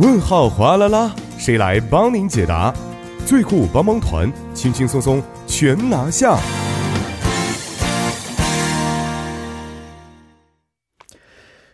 [0.00, 2.72] 问号哗啦啦，谁来帮您解答？
[3.26, 6.38] 最酷帮帮团，轻轻松松全拿下。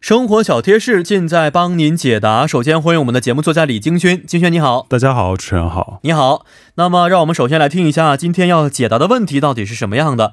[0.00, 2.46] 生活小贴士尽在帮您解答。
[2.46, 6.46] 首先欢迎我们的节目作家李京轩，京轩你好，大家好，主持人好，你好。
[6.76, 10.32] 那么让我们首先来听一下今天要解答的问题到底是什么样的。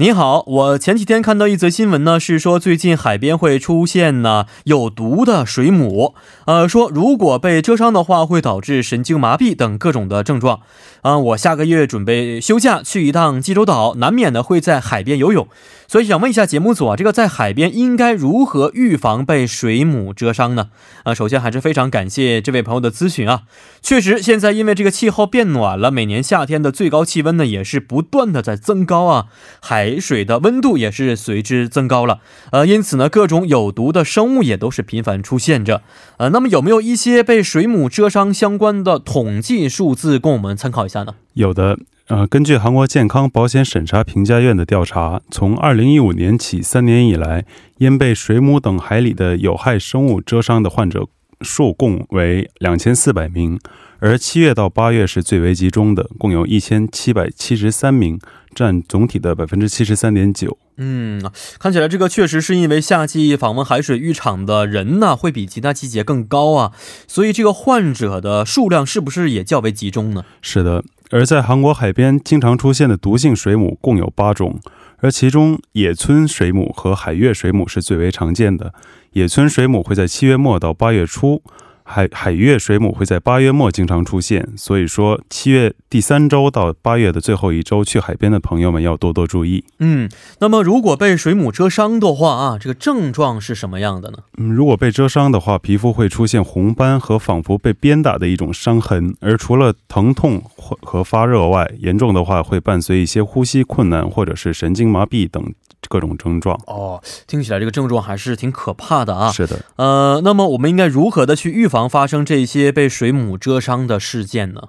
[0.00, 6.14] 你好，我前几天看到一则新闻呢，是说最近海边会出现呢有毒的水母，
[6.44, 10.60] 呃，说如果被蛰伤的话，会导致神经麻痹等各种的症状。
[11.02, 15.48] 啊，我下个月准备休假去一趟济州岛，难免呢会在海边游泳。
[15.86, 20.68] 所以想问一下节目组啊，这个在海边应该如何预防被水母蛰伤呢？
[21.04, 23.44] 啊，首先还是非常感谢这位朋友的咨询啊。
[23.80, 29.26] 确实，现在因为这个气候变暖了，每年夏天的最高气温呢也是不断的在增高啊，
[29.62, 32.20] 海水的温度也是随之增高了。
[32.52, 35.80] 呃，因此呢，各种有毒的生物也都是频繁出现着。
[36.18, 40.86] 呃，那么有没有一些被水母蛰伤相关的统计数字供我们参考
[41.34, 41.78] 有的。
[42.08, 47.44] 呃，根据韩国健康保险审查评价院的调查，从二零一五年起三年以来，
[47.76, 51.06] 因被水母等海里的有害生物蛰伤的患者
[51.42, 53.60] 数共为两千四百名，
[54.00, 58.18] 而七月到八月是最为集中的，共有一千七百七十三名，
[58.54, 60.56] 占总体的百分之七十三点九。
[60.76, 61.20] 嗯，
[61.58, 66.72] 看起来这个确实是因为夏季访问海水浴场的人呢，会比其他季节更高啊，
[67.08, 70.24] 所以这个患者的数量是不是也较为集中呢？
[70.40, 70.84] 是的。
[71.10, 74.60] 而在韩国海边经常出现的毒性水母共有八种，
[74.98, 78.72] 而其中野村水母和海月水母是最为常见的。
[79.14, 81.42] 野村水母会在七月末到八月初。
[81.90, 89.64] 海海月水母会在八月末经常出现，所以说七月第三周到八月的最后一周去海边的朋友们要多多注意。
[89.78, 90.06] 嗯，
[90.40, 94.18] 那么如果被水母蛰伤的话啊，这个症状是什么样的呢？
[94.36, 105.42] 嗯，如果被蛰伤的话，皮肤会出现红斑和仿佛被鞭打的一种伤痕，而除了疼痛和发热外，严重的话会伴随一些呼吸困难或者是神经麻痹等。
[105.88, 109.30] 各种症状哦，听起来这个症状还是挺可怕的啊。
[109.30, 114.62] 是的，呃，那么我们应该如何的去预防发生这些被水母蛰伤的事件呢？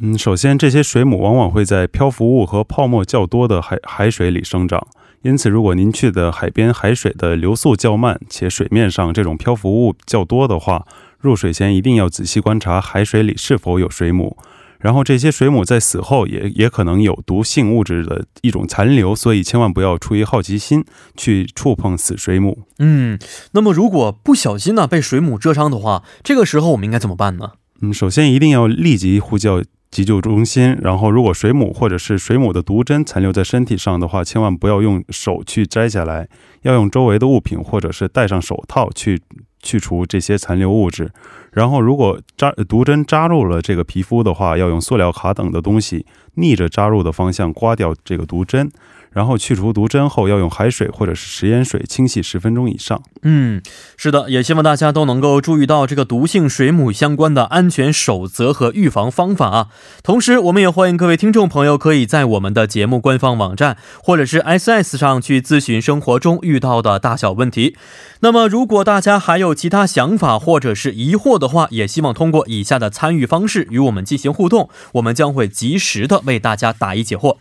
[0.00, 4.84] 嗯，首先这些水母往往会在漂浮物和泡沫较多的海海水里生长，
[5.22, 10.84] 因此如果您去的海边海水的流速较慢，且水面上这种漂浮物较多的话，
[11.20, 14.36] 入水前一定要仔细观察海水里是否有水母。
[14.84, 20.84] 然后这些水母在死后也也可能有毒性物质的一种残留，所以千万不要出于好奇心
[21.16, 22.58] 去触碰死水母。
[22.78, 23.18] 嗯，
[23.52, 27.52] 那么如果不小心呢被水母蛰伤的话，这个时候我们应该怎么办呢？
[27.80, 30.76] 嗯，首先一定要立即呼叫急救中心。
[30.82, 36.28] 然后如果水母或者是水母的毒针残留在身体上的话，千万不要用手去摘下来，
[36.60, 39.22] 要用周围的物品或者是戴上手套去
[39.64, 41.10] 去除这些残留物质。
[41.50, 46.04] 然后，如果扎毒针扎入了这个皮肤的话，要用塑料卡等的东西
[46.34, 48.70] 逆着扎入的方向刮掉这个毒针。
[49.14, 53.00] 然后去除毒针后，要用海水或者是食盐水清洗十分钟以上。
[53.22, 53.62] 嗯，
[53.96, 59.68] 是的，也希望大家都能够注意到这个毒性水母相关的安全守则和预防方法啊。
[60.02, 67.76] 同时，我们也欢迎各位听众朋友可以在我们的节目官方网站或者是 S S 上去咨询生活中遇到的大小问题。
[68.20, 77.36] 那么，如果大家还有其他想法或者是疑惑的话，也希望通过以下的参与方式与我们进行互动，我们将会及时的为大家答疑解惑。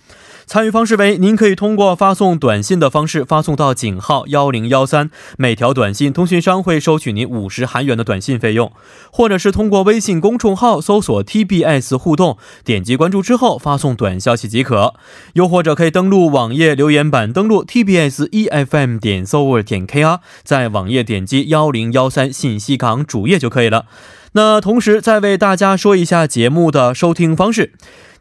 [0.46, 8.70] 参与方式为：您可以通过发送短信的方式发送到井号幺零幺三，每条短信通讯商会收取您五十韩元的短信费用；
[9.12, 14.94] 或者是通过微信公众号搜索 TBS 互动，点击关注之后发送短消息即可；
[15.34, 23.86] 又或者可以登录网页留言板，登录 TBS EFM 点 s o v e r 点 KR，在网页点击幺零幺三信息港主页就可以了。
[24.36, 27.74] 那同时再为大家说一下节目的收听方式。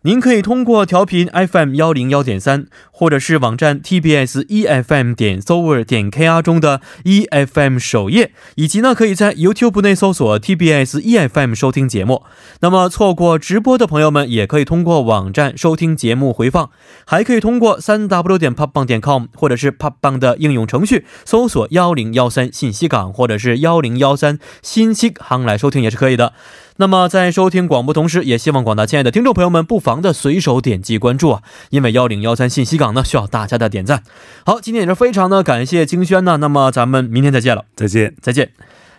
[0.05, 7.79] 您可以通过调频 FM 幺零幺点三，或者是网站 TBS EFM 点 s o v e r 点 KR 中的 EFM
[7.79, 12.25] 首页，以及呢可以在 YouTube 内搜索 TBS EFM 收听节目。
[12.63, 16.71] 那么错过直播的朋友们，也可以通过网站收听节目回放，
[17.07, 26.33] 还可以通过三 W 点 popbang 点 com 或者是 popbang 的应用程序搜索幺零幺三信息港或者是幺零幺三新息行来收听也是可以的。
[26.79, 34.03] 那么，在收听广播同时，也希望广大亲爱的听众朋友们不妨妨的随手点击关注啊，因为幺零幺三信息港呢需要大家的点赞。
[34.47, 38.53] 好，今天也是非常的感谢金轩呢，那么咱们明天再见了，再见，再见。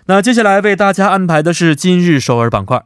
[0.05, 2.83] 那接下来为大家安排的是今日首尔板块。